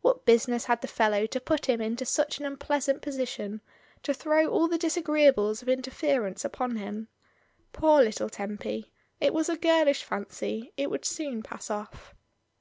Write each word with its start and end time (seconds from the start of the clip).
What 0.00 0.24
business 0.26 0.64
had 0.64 0.80
the 0.80 0.88
fellow 0.88 1.24
to 1.26 1.40
put 1.40 1.66
him 1.66 1.80
into 1.80 2.04
such 2.04 2.40
an 2.40 2.44
un 2.46 2.54
1 2.54 2.56
82 2.56 2.56
MRS. 2.56 2.58
DYMOND. 2.58 2.66
pleasant 2.66 3.00
position, 3.02 3.60
to 4.02 4.12
throw 4.12 4.48
all 4.48 4.66
the 4.66 4.76
disagreeables 4.76 5.62
of 5.62 5.68
interference 5.68 6.44
upon 6.44 6.74
him? 6.78 7.06
Poor 7.72 8.02
little 8.02 8.28
Tempy, 8.28 8.90
it 9.20 9.32
was 9.32 9.48
a 9.48 9.56
girlish 9.56 10.04
fanqr; 10.04 10.72
it 10.76 10.90
would 10.90 11.04
soon 11.04 11.44
pass 11.44 11.70
off. 11.70 12.12